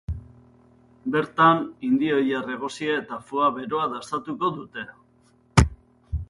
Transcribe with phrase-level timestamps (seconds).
[1.15, 4.89] Bertan, indioilar egosia eta foie beroa dastatuko dute.